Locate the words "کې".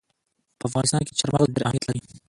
1.07-1.17